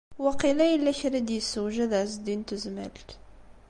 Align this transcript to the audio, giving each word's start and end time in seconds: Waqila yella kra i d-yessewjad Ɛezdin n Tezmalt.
Waqila 0.23 0.65
yella 0.67 0.91
kra 0.99 1.17
i 1.19 1.21
d-yessewjad 1.27 1.91
Ɛezdin 2.01 2.41
n 2.43 2.47
Tezmalt. 2.49 3.09